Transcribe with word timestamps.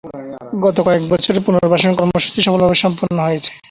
গত 0.63 0.77
কয়েক 0.85 1.03
বছরে 1.11 1.39
পুনর্বাসন 1.45 1.91
কর্মসূচি 1.95 2.39
সফলভাবে 2.41 2.77
সম্পন্ন 2.83 3.17
হয়েছে। 3.19 3.51